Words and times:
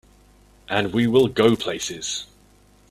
And 0.67 0.93
will 0.93 1.11
we 1.27 1.29
go 1.29 1.55
places! 1.55 2.25